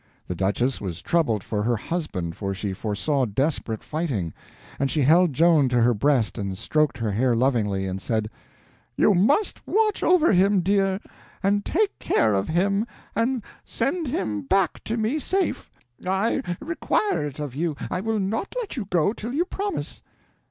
[0.27, 4.33] The duchess was troubled for her husband, for she foresaw desperate fighting;
[4.79, 8.27] and she held Joan to her breast, and stroked her hair lovingly, and said:
[8.95, 10.99] "You must watch over him, dear,
[11.43, 15.69] and take care of him, and send him back to me safe.
[16.03, 20.01] I require it of you; I will not let you go till you promise."